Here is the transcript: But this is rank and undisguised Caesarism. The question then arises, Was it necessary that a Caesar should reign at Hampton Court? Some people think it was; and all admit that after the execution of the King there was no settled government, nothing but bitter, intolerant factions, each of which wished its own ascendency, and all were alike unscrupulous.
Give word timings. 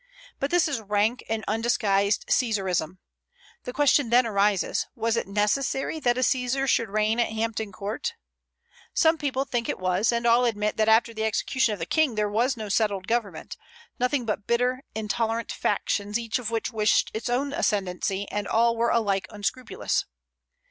But 0.39 0.49
this 0.49 0.67
is 0.67 0.81
rank 0.81 1.23
and 1.29 1.45
undisguised 1.47 2.25
Caesarism. 2.27 2.97
The 3.65 3.71
question 3.71 4.09
then 4.09 4.25
arises, 4.25 4.87
Was 4.95 5.15
it 5.15 5.27
necessary 5.27 5.99
that 5.99 6.17
a 6.17 6.23
Caesar 6.23 6.65
should 6.67 6.89
reign 6.89 7.19
at 7.19 7.31
Hampton 7.31 7.71
Court? 7.71 8.13
Some 8.95 9.19
people 9.19 9.45
think 9.45 9.69
it 9.69 9.77
was; 9.77 10.11
and 10.11 10.25
all 10.25 10.45
admit 10.45 10.75
that 10.77 10.89
after 10.89 11.13
the 11.13 11.23
execution 11.25 11.73
of 11.73 11.77
the 11.79 11.85
King 11.85 12.15
there 12.15 12.27
was 12.29 12.57
no 12.57 12.67
settled 12.67 13.05
government, 13.05 13.57
nothing 13.99 14.25
but 14.25 14.47
bitter, 14.47 14.81
intolerant 14.95 15.51
factions, 15.51 16.17
each 16.17 16.39
of 16.39 16.49
which 16.49 16.71
wished 16.73 17.11
its 17.13 17.29
own 17.29 17.53
ascendency, 17.53 18.27
and 18.31 18.47
all 18.47 18.75
were 18.75 18.89
alike 18.89 19.27
unscrupulous. 19.29 20.05